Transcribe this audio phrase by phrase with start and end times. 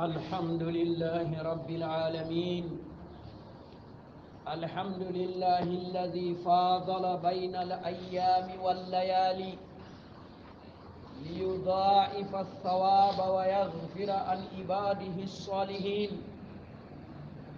[0.00, 2.78] الحمد لله رب العالمين
[4.48, 9.52] الحمد لله الذي فاضل بين الأيام والليالي
[11.26, 16.10] ليضاعف الثواب ويغفر عن عباده الصالحين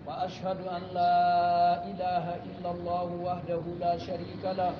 [0.07, 4.75] وأشهد أن لا إله إلا الله وحده لا شريك له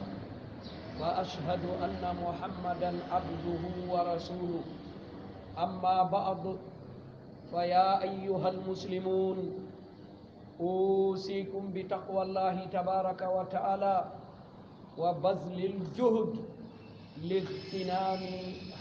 [1.01, 3.47] وأشهد أن محمدا عبده
[3.95, 4.63] ورسوله
[5.59, 6.59] أما بعد
[7.55, 9.67] فيا أيها المسلمون
[10.61, 14.13] أوصيكم بتقوى الله تبارك وتعالى
[14.99, 16.33] وبذل الجهد
[17.23, 18.23] لاغتنام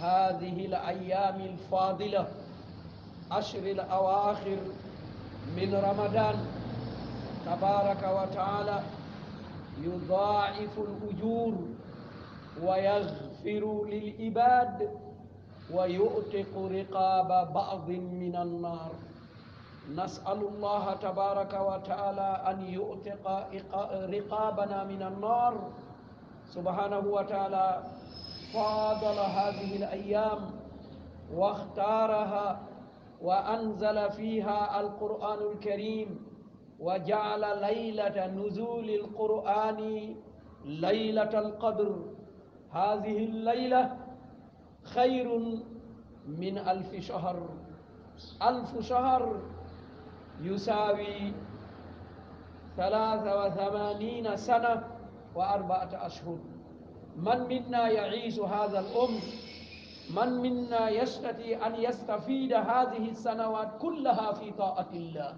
[0.02, 2.28] هذه الأيام الفاضلة
[3.31, 4.58] أشر الأواخر
[5.55, 6.36] من رمضان
[7.45, 8.84] تبارك وتعالى
[9.81, 11.67] يضاعف الأجور
[12.62, 14.90] ويغفر للعباد
[15.72, 18.91] ويؤتق رقاب بعض من النار
[19.95, 23.25] نسأل الله تبارك وتعالى أن يؤتق
[24.16, 25.72] رقابنا من النار
[26.50, 27.83] سبحانه وتعالى
[28.53, 30.52] فاضل هذه الأيام
[31.33, 32.59] واختارها
[33.22, 36.25] وأنزل فيها القرآن الكريم
[36.80, 40.16] وجعل ليلة نزول القرآن
[40.66, 41.98] ليلة القدر
[42.72, 44.03] هذه الليلة
[44.84, 45.39] خير
[46.28, 47.50] من ألف شهر
[48.50, 49.39] ألف شهر
[50.42, 51.34] يساوي
[52.78, 54.84] ثلاثة وثمانين سنة
[55.36, 56.38] وأربعة أشهر
[57.17, 59.20] من منا يعيش هذا الأم
[60.16, 65.36] من منا يستطيع أن يستفيد هذه السنوات كلها في طاعة الله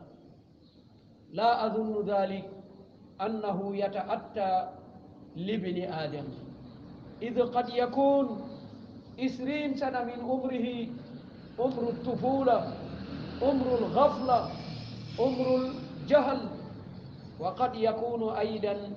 [1.31, 2.51] لا أظن ذلك
[3.21, 4.69] أنه يتأتى
[5.35, 6.25] لابن آدم
[7.21, 8.43] إذ قد يكون
[9.19, 10.87] 20 سنة من عمره
[11.59, 12.77] عمر الطفولة
[13.41, 14.51] عمر الغفلة
[15.19, 15.55] عمر
[16.01, 16.49] الجهل
[17.39, 18.91] وقد يكون أيضا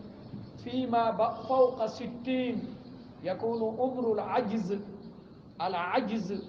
[0.65, 1.13] فيما
[1.49, 2.75] فوق ستين
[3.25, 4.79] يكون عمر العجز
[5.63, 6.43] العجز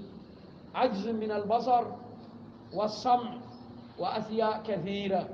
[0.75, 1.85] عجز من البصر
[2.73, 3.37] والسمع
[3.99, 5.29] وأشياء كثيرة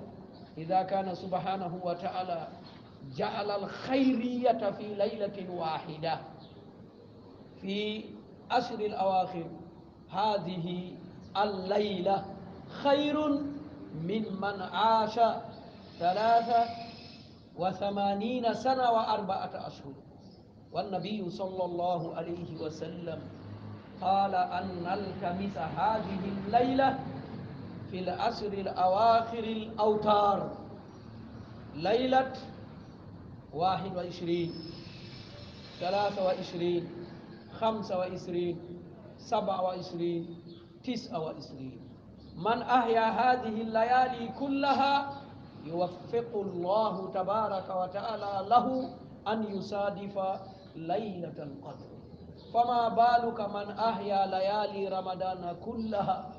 [0.57, 2.47] إذا كان سبحانه وتعالى
[3.17, 6.19] جعل الخيرية في ليلة واحدة
[7.61, 8.03] في
[8.51, 9.45] العشر الأواخر
[10.09, 10.91] هذه
[11.37, 12.25] الليلة
[12.83, 13.27] خير
[14.03, 15.19] من من عاش
[15.99, 16.65] ثلاثة
[17.57, 19.93] وثمانين سنة وأربعة أشهر
[20.71, 23.19] والنبي صلى الله عليه وسلم
[24.01, 26.99] قال أن نلتمس هذه الليلة
[27.91, 30.57] في العشر الأواخر الأوتار
[31.75, 32.33] ليلة
[33.53, 34.53] واحد وعشرين
[35.79, 37.04] ثلاثة وعشرين
[37.61, 38.57] خمسة وعشرين
[39.17, 40.37] سبعة وعشرين
[40.83, 41.81] تسعة وعشرين
[42.35, 45.21] من أحيا هذه الليالي كلها
[45.65, 48.89] يوفق الله تبارك وتعالى له
[49.31, 50.19] أن يصادف
[50.75, 51.89] ليلة القدر
[52.53, 56.31] فما بالك من أحيا ليالي رمضان كلها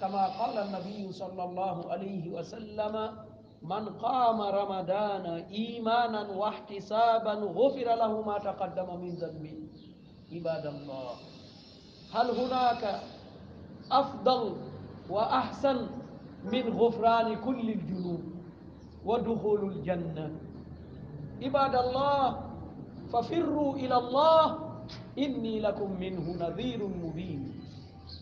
[0.00, 3.18] كما قال النبي صلى الله عليه وسلم
[3.62, 9.83] من قام رمضان إيمانا واحتسابا غفر له ما تقدم من ذنبه
[10.32, 11.14] عباد الله
[12.14, 13.00] هل هناك
[13.92, 14.56] أفضل
[15.10, 15.86] وأحسن
[16.52, 18.20] من غفران كل الذنوب
[19.04, 20.30] ودخول الجنة
[21.42, 22.40] عباد الله
[23.12, 24.58] ففروا إلى الله
[25.18, 27.54] إني لكم منه نذير مبين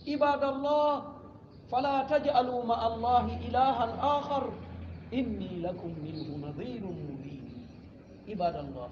[0.09, 1.03] عباد الله
[1.73, 4.53] فلا تجعلوا مع الله إلها آخر
[5.15, 7.53] إني لكم منه نذير مبين
[8.29, 8.89] عباد الله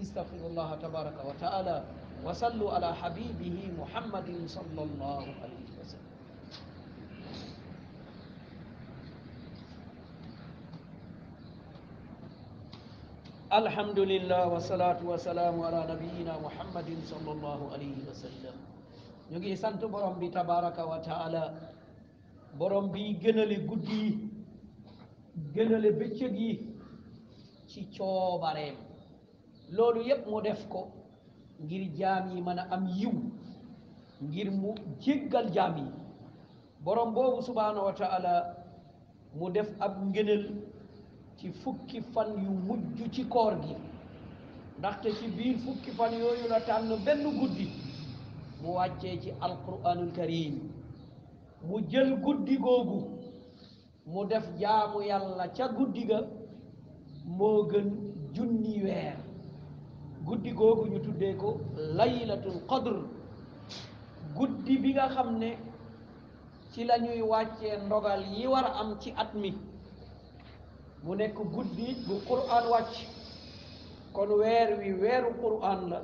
[0.00, 1.84] استغفر الله تبارك وتعالى
[2.26, 6.14] وصلوا على حبيبه محمد صلى الله عليه وسلم
[13.52, 18.56] الحمد لله والصلاة والسلام على نبينا محمد صلى الله عليه وسلم
[19.32, 21.44] نجي سنت برم تبارك وتعالى
[22.60, 24.04] برم بي جنل قدي
[25.54, 26.50] جنل بيتشي تي
[27.94, 28.76] تشو بارم
[29.78, 30.97] لولو يب مو ديفكو
[31.64, 33.12] ngir jaam yi mën a am yiw
[34.24, 34.70] ngir mu
[35.02, 35.90] jéggal jaam yi
[36.84, 37.94] borom boobu subhaanahu wa
[39.38, 40.44] mu def ab ngëneel
[41.38, 43.76] ci fukki fan yu mujj ci koor gi
[44.78, 47.66] ndaxte ci biir fukki fan yooyu la tànn benn guddi
[48.62, 50.54] mu wàccee ci alquranul karim
[51.66, 53.00] mu jël guddi googu
[54.12, 56.18] mu def jaamu yàlla ca guddi ga
[57.36, 57.86] moo gën
[58.34, 59.16] junni weer
[60.28, 61.48] guddi googu ñu tuddee ko
[61.98, 62.96] laylatul qadr
[64.36, 65.50] guddi bi nga xam ne
[66.72, 69.50] ci lañuy ñuy wàccee ndogal yi war a am ci at mi
[71.04, 72.94] mu nekk guddi bu qur'an wàcc
[74.12, 76.00] kon weer wi weeru qur'an la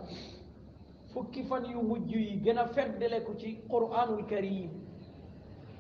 [1.15, 4.71] fukki fan yu mujj yi gën a feddaleku ci qur'anul karim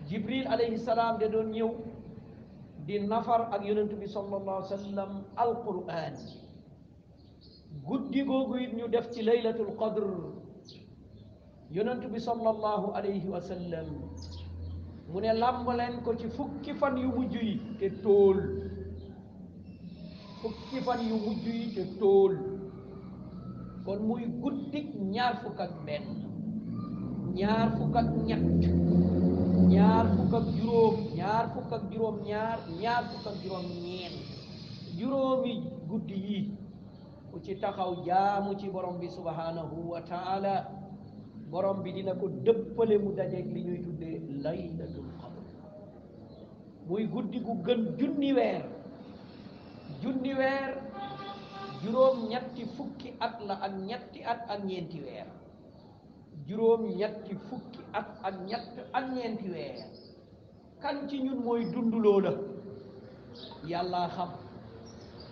[0.08, 1.70] jibril alayhi salaam da doon ñëw
[2.86, 6.14] di nafar ak yonentu bi sallallahu al qur'an
[7.82, 10.04] guddi googu it ñu def ci laylatul qadr
[11.70, 13.86] yonent bi sallallahu alayhi wa sallam
[15.12, 18.38] mu ne làmb leen ko ci fukki fan yu mujj yi te tóol
[20.42, 22.34] fukki fan yu mujj yi te tóol
[23.84, 26.06] kon muy guddik ñaar fukk ak benn
[27.34, 28.44] ñaar fukk ak ñett
[29.72, 33.04] ñaar fukk ak juróom ñaar fukk ak juróom ñaar
[34.96, 35.52] juróomi
[35.88, 36.63] guddi yi
[37.34, 40.70] ku ci taxaw jaamu ci borom bi subhanahu wa taala
[41.50, 45.42] borom bi dina ko dëppale mu dajeeg li ñuy tuddee laylatul qadr
[46.86, 48.62] muy guddi gu gën junni weer
[50.00, 50.78] junni weer
[51.82, 55.26] juróom ñetti fukki at la ak ñetti at ak ñeenti weer
[56.46, 59.82] juróom ñetti fukki at ak ñett ak ñeenti weer
[60.78, 62.30] kan ñun mooy dund loola
[63.66, 64.30] yàlla xam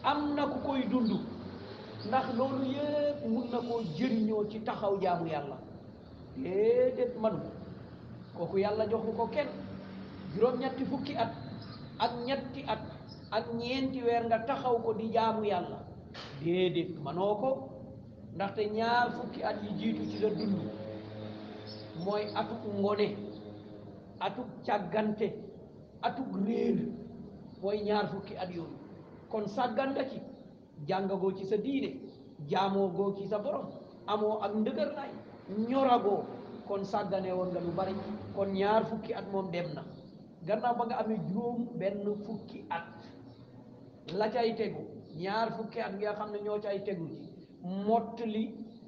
[0.03, 1.31] am na ku koy dund
[2.09, 5.57] ndax loolu yëpp mun na koo ci taxaw jaamu yàlla
[6.43, 7.39] déedéet manu
[8.37, 9.49] kooku yàlla joxu ko kenn
[10.35, 11.31] juróom-ñetti fukki at
[12.05, 12.79] ak ñetti at
[13.37, 15.79] ak ñeenti weer nga taxaw ko di jaamu yàlla
[16.43, 17.51] déedéet manoo ko
[18.35, 20.57] ndaxte ñaar fukki at yi jiitu ci la dund
[22.05, 23.07] mooy atuk ngone
[24.27, 25.27] atuk càggante
[26.07, 26.79] atuk réer
[27.63, 28.77] mooy ñaar fukki at yooyu
[29.31, 30.19] kon sàggan nga ci
[30.89, 32.01] jàngagoo ci sa diine
[32.49, 33.67] jaamoogoo ci sa borom
[34.13, 35.11] amoo ak ndëgërnaay
[35.69, 36.21] ñoragoo
[36.69, 37.95] kon sàggane woon nga lu bari
[38.35, 39.83] kon ñaar fukki at moom dem na
[40.47, 42.87] gannaaw ba nga amee juróom benn fukki at
[44.19, 44.83] la cay tegu
[45.23, 47.19] ñaar fukki at nga xam ne ñoo cay tegu ci
[47.87, 48.43] mottali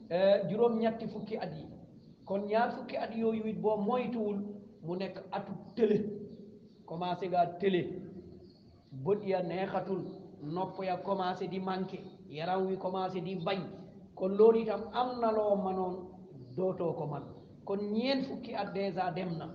[0.08, 1.66] eh, juróom ñetti fukki at yi
[2.24, 4.38] kon ñaar fukki at yooyu it boo moytuwul
[4.86, 5.98] mu nekk atu tële
[6.88, 7.80] commencé ngaa tële
[9.04, 10.02] bët ya neexatul
[10.52, 13.60] nopp ya commencé di manqué yaram wi commencé di bañ
[14.14, 15.96] kon loolu itam am na loo manoon
[16.56, 17.22] dootoo ko man
[17.64, 19.48] kon ñeent fukki at dèjà dem na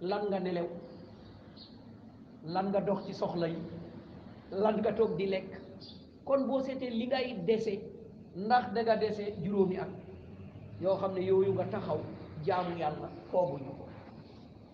[0.00, 0.68] lan nga nelew
[2.44, 3.58] lan nga dox ci soxla yi
[4.50, 5.52] lan nga toog di lekk
[6.24, 7.74] kon boo seetee li ngay dese
[8.36, 9.88] ndax da dese juróomi at
[10.80, 11.98] yoo xam ne yow yooyu nga taxaw
[12.44, 13.84] jaamu yàlla fooguñu ko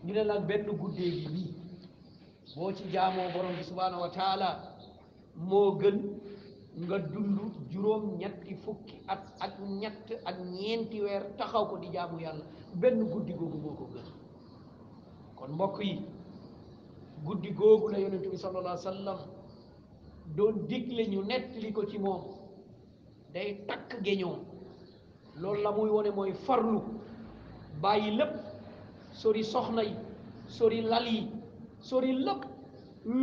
[0.05, 1.55] ñu ne nag benn guddee gi lii
[2.57, 4.11] boo ci jaamoo borom bi subhaanahu wa
[5.37, 5.99] moo gën
[6.83, 7.39] nga dund
[7.71, 12.45] juróom ñetti fukki at ak ñett ak ñeenti weer taxaw ko di jaamu yàlla
[12.81, 14.09] benn guddi googu moo ko gën
[15.39, 15.95] kon mbokk yi
[17.25, 19.19] guddi googu na yonent bi sallallahu alayhi wa sallam
[20.37, 22.23] doon digle ñu nettali ko ci moom
[23.35, 24.39] day takk géñoom
[25.41, 26.81] loolu la muy wone mooy farlu
[27.83, 28.35] bàyyi lépp
[29.13, 29.95] sori soxna yi
[30.47, 31.21] sori lal yi
[31.81, 32.43] sori lépp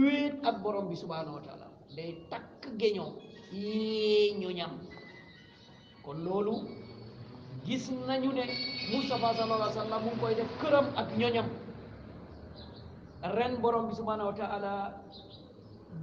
[0.01, 3.13] wéet ak borom bi subhaanahu wa day takk géñoo
[3.51, 4.71] yée ñoñam
[6.05, 6.53] kon loolu
[7.65, 8.43] gis nañu ne
[8.93, 11.45] Mustafa sallallahu alayhi wa sallam mu ngi koy def këram ak ñoñam
[13.23, 15.01] ren borom bi subhanahu wa taala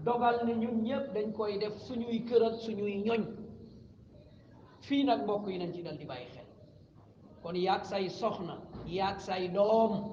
[0.05, 3.21] dogal ne ñun ñëpp dañ koy def suñuy këral ak suñuy ñoñ
[4.81, 6.47] fii nag mbokk yi nañ ci dal di bàyyi xel
[7.43, 10.12] kon yaag say soxna yaag say doom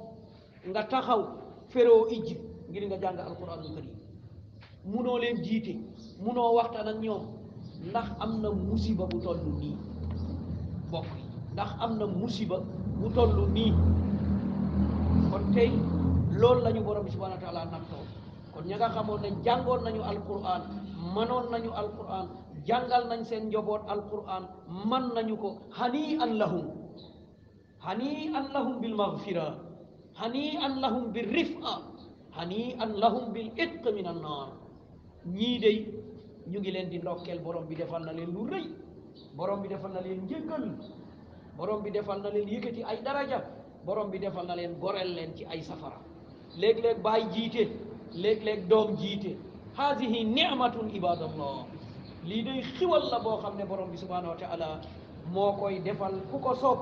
[0.70, 1.22] nga taxaw
[1.70, 2.36] feroo ijji
[2.70, 4.00] ngir nga jàng alquranul karim
[4.86, 5.74] munoo leen jiite
[6.24, 7.24] munoo waxtaan ak ñoom
[7.88, 9.75] ndax am na musiba bu toll nii
[10.92, 11.08] bokk
[11.54, 12.58] ndax am na musiba
[13.00, 13.72] bu toll nii
[15.32, 15.72] kon tey
[16.40, 18.06] loolu la ñu borom subhanahu wa taala nattoo
[18.54, 20.62] kon ña nga xamoon ne jàngoon nañu alquran
[21.16, 22.28] manoon nañu alquran
[22.68, 24.44] jàngal nañ seen njoboot alquran
[24.90, 26.68] man nañu ko hani an lahum
[27.86, 29.46] hani an lahum bil maghfira
[30.20, 31.74] hani an lahum bil rifa
[32.38, 34.48] hani an lahum bil itq min an nar
[35.32, 35.88] ñii dey
[36.48, 38.65] ñu ngi leen di ndokkeel borom bi defal na leen lu rëy
[39.36, 40.63] borom bi defal na leen njëggal
[41.58, 43.39] borom bi defal na leen yëkkati ay daraja
[43.86, 46.01] borom bi defal na leen goreel leen ci ay safara
[46.60, 47.70] léeg-léeg baay jiite
[48.13, 49.38] léeg-léeg doom jiite
[49.77, 51.65] haadihi ni'matun ibadallah
[52.25, 54.82] lii day xiwal la boo xam ne borom bi subhanahu wa
[55.34, 56.80] moo koy defal ku ko soob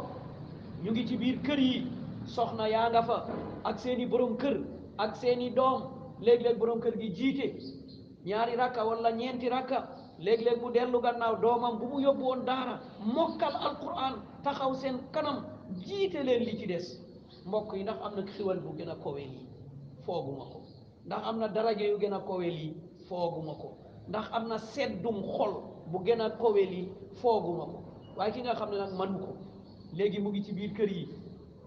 [0.83, 1.85] ñu ngi ci biir kër yi
[2.25, 3.15] soxna yaa nga fa
[3.63, 4.57] ak seeni borom kër
[4.97, 5.79] ak seeni doom
[6.25, 7.45] léeg-léeg borom kër gi jiite
[8.25, 12.79] ñaari rakka wala ñeenti rakka léeg-léeg mu dellu gannaaw doomam bu mu yóbbu woon daara
[13.03, 14.13] mokkal alquran
[14.43, 15.45] taxaw seen kanam
[15.85, 16.85] jiite leen li ci des
[17.45, 19.41] mbokk yi ndax am na xiwal bu gën a kowe lii
[20.05, 20.59] fooguma ko
[21.05, 22.75] ndax am na daraja yu gën a kowe lii
[23.07, 25.51] fooguma ko ndax am na seddum xol
[25.91, 26.87] bu gën a kowe lii
[27.21, 27.77] fooguma ko
[28.17, 29.33] waaye ki nga xam ne nag manu ko
[29.97, 31.07] léegi mu ngi ci biir kër yi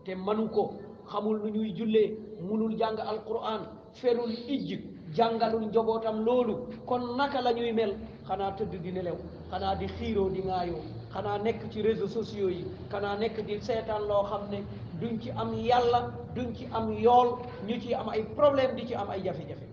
[0.04, 0.74] te manu ko
[1.06, 2.08] xamul nu ñuy jullee
[2.40, 6.54] munul jàng alquran ferul ijj jàngalul njobootam loolu
[6.88, 7.92] kon naka la ñuy mel
[8.28, 9.16] xanaa tëdd di nelew
[9.50, 10.80] xanaa di xiiroo di ŋaayoo
[11.14, 14.58] xanaa nekk ci réseaux sociaux yi xanaa nekk di seetaan loo xam ne
[15.00, 16.00] duñ ci am yàlla
[16.36, 17.28] duñ ci am yool
[17.66, 19.68] ñu ci am ay problème di ci am ay jafe-jafe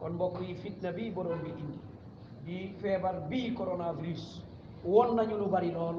[0.00, 1.78] kon mbokk yi fitna bii borom bi indi
[2.46, 4.24] di feebar bii coronavirus
[4.92, 5.96] won nañu lu bari lool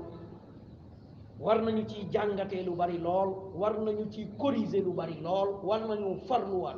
[1.40, 3.30] war nañu ci jàngatee lu bari lool
[3.62, 6.78] war nañu ci corriger lu bari lool war nañu farluwaat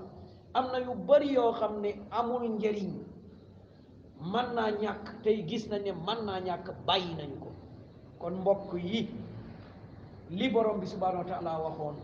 [0.54, 2.92] am na yu bari yoo xam ne amul njariñ
[4.32, 7.50] mën naa ñàkk tey gis nañ ne mën naa ñàkk bàyyi nañu ko
[8.20, 9.10] kon mbokk yi
[10.32, 11.96] li borom bi subhanahu wa waxoon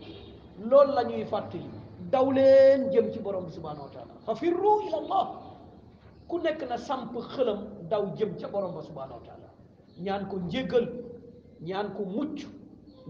[0.70, 1.70] loolu lañuy ñuy fàttali
[2.10, 4.34] daw leen jëm ci borom bi subhanahu wa taala fa
[6.28, 9.36] ku nekk na samp xëlam daw jëm ca borom ba subhanahu wa
[10.02, 10.86] ñaan ko njégal
[11.60, 12.46] ñaan ko mucc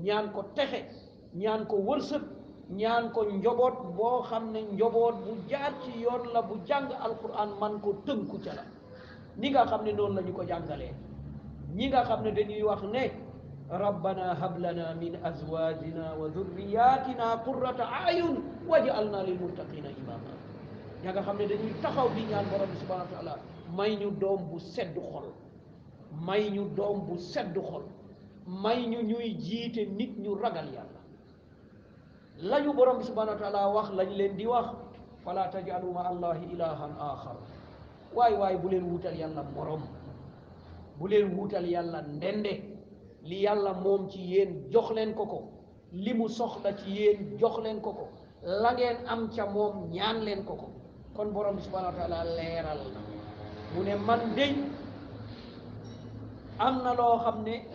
[0.03, 0.81] ñaan ko texe
[1.35, 2.23] ñaan ko wërsëg
[2.71, 7.51] ñaan ko njoboot boo xam ne njoboot bu jaar ci yoon la bu jàng alquran
[7.61, 8.65] man ko tënku ca la
[9.37, 10.89] ni nga xam ne noonu lañu ko jàngale
[11.77, 13.03] ñi nga xam ne dañuy wax ne
[13.71, 18.35] rabbana hablana min azwajina wa dhurriyatina qurrata ayun
[18.69, 20.33] waj'alna lil muttaqina imama
[21.05, 23.35] ña nga xam ne dañuy taxaw di ñaan borom bi subhanahu wa taala
[23.77, 25.27] may ñu doom bu sedd xol
[26.27, 27.85] may ñu doom bu sedd xol
[28.63, 30.98] may ñu ñuy jiite nit ñu ragal yàlla
[32.43, 34.67] lañu ñu borom bi subhanahu wa wax lañ leen di wax
[35.25, 37.37] fala tajalu ma allahi ilahan axar
[38.15, 39.83] waay bu leen wuutal yàlla morom
[40.99, 42.53] bu leen wuutal yàlla ndende
[43.25, 45.41] li yàlla moom ci yéen jox leen ko ko
[45.93, 48.09] li mu soxla ci yéen jox leen ko ko
[48.43, 48.71] la
[49.07, 50.67] am ca moom ñaan leen ko ko
[51.17, 53.01] kon borom bi subhanahu wa taala leeral na
[53.75, 54.55] mu ne man dey
[56.59, 57.67] am na loo xam ne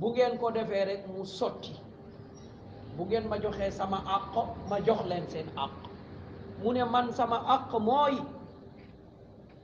[0.00, 1.85] bu ngeen ko defee rek mu sotti
[2.98, 4.34] bu ngeen ma joxee sama àq
[4.70, 5.70] ma jox leen seen àq
[6.62, 8.14] mu ne man sama àq mooy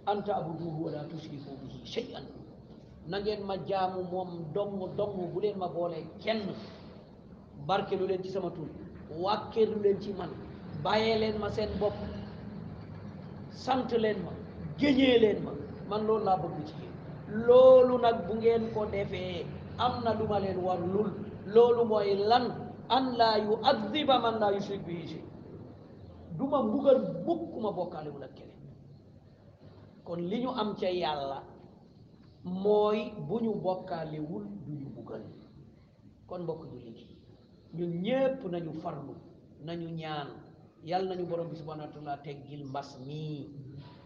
[0.06, 2.24] an taabuduhu wala tushriku bihi shay'an
[3.10, 6.40] na ngeen ma jaamu moom dong dong bu leen ma boolee kenn
[7.66, 8.68] barkelu leen ci sama tur
[9.22, 10.30] wàkkeelu leen ci man
[10.84, 11.94] bàyyee leen ma seen bopp
[13.50, 14.32] sant leen ma
[14.78, 15.50] géñee leen ma
[15.90, 16.74] man loolu laa bëgg ci
[17.46, 19.46] loolu nag bu ngeen ko defee
[19.78, 21.10] am na lu ma leen war lul
[21.54, 25.24] loolu mooy lan an laa yu addiba man laa yushrik bihi shay
[26.36, 26.98] du ma mbugal
[28.22, 28.52] ak keneen
[30.04, 31.42] kon li ñu am ca yàlla
[32.44, 35.22] mooy bu ñu bokkaalewul du ñu mbugal
[36.26, 37.16] kon mbokk ñu liggéey
[37.74, 39.14] ñun ñépp nañu farlu
[39.64, 40.28] nañu ñaan
[40.84, 43.46] yal nañu borom bi subhanahu wa taala teggil mbas mii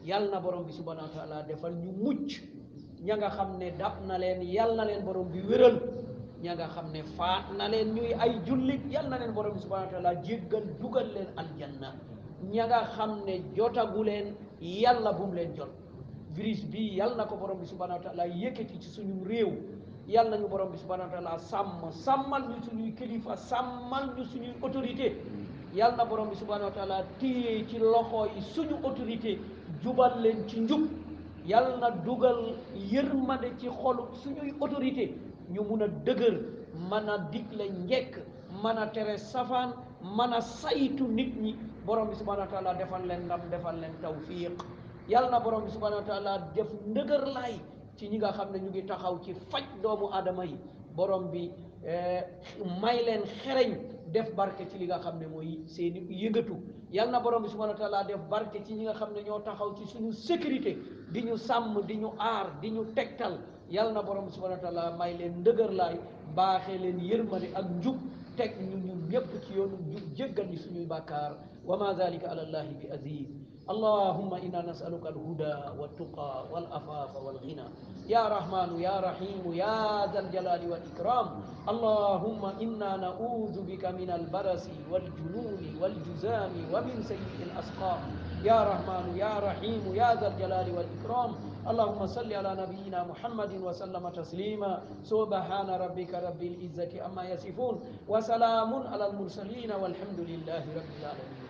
[0.05, 2.29] yal na borom bi subhanahu wa taala defal ñu mucc
[3.01, 5.79] ña nga xam ne dab na leen yàlla na leen borom bi wéral
[6.55, 9.87] ña xam ne faat na leen ñuy ay jullit yal na leen borom bi subhanahu
[9.87, 11.91] wa taala jéggal dugal leen aljanna
[12.53, 15.69] ña nga xam ne jotagu leen yàlla bum leen jot
[16.37, 18.31] virus bi yal na ko borom bi subhanahu wa taala
[18.81, 19.51] ci suñu réew
[20.07, 24.55] yal ñu borom bi subhanahu wa taala sàmm sàmmal ñu suñuy kilifa sàmmal ñu suñuy
[24.63, 25.17] autorité
[25.75, 29.39] yal na borom bi subhanahu wa taala téye ci loxo yi suñu autorité
[29.83, 30.83] jubal leen ci njub
[31.45, 35.13] yal na dugal yërmande ci xolu suñuy autorité
[35.51, 36.35] ñu mun a dëgër
[36.91, 38.13] mën a digle njekk
[38.63, 39.71] mën a tere safaan
[40.17, 41.53] man a saytu nit ñi
[41.87, 44.61] borom bi subhanahu wa taala defal leen ndam defal leen tawfiq
[45.09, 47.55] yàlla na boroom bi subhanahu wa taala def ndëgër laay
[47.97, 50.57] ci ñi nga xam ne ñu ngi taxaw ci faj doomu aadama yi
[50.97, 51.53] borom bi
[51.85, 52.23] eh,
[52.83, 53.71] may leen xereñ
[54.13, 56.57] def barke ci li nga xam ne mooy seeni yëngatu
[56.91, 59.41] yal na borom bi subhanahu wa taala def barke ci ñi nga xam ne ñoo
[59.43, 60.73] taxaw ci suñu sécurité
[61.13, 63.35] di ñu sàmm di ñu aar di ñu tegtal
[63.71, 65.99] yàlla na borom subhanahu wa taala may leen ndëgër laay
[66.35, 67.97] baaxee leen yërmande ak njub
[68.39, 71.33] teg ñu ñun ñëpp ci yoonu njub jéggal ni suñuy bàkkaar
[71.69, 73.29] wa ma dalika ala allahi bi aziz
[73.67, 77.67] اللهم إنا نسألك الهدى والتقى والأفاف والغنى
[78.07, 81.27] يا رحمن يا رحيم يا ذا الجلال والإكرام
[81.69, 88.01] اللهم إنا نعوذ بك من البرس والجنون والجزام ومن سيء الأسقام
[88.47, 91.31] يا رحمن يا رحيم يا ذا الجلال والإكرام
[91.71, 99.07] اللهم صل على نبينا محمد وسلم تسليما سبحان ربك رب العزة أما يصفون وسلام على
[99.07, 101.46] المرسلين والحمد لله رب العالمين